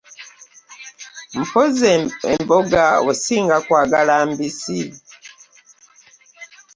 Mpozzi 1.43 1.89
emboga 2.31 2.83
osinga 3.09 3.57
kwagala 3.65 4.15
mbisi? 4.29 4.79